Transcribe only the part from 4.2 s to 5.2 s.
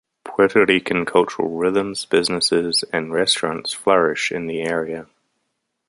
in the area.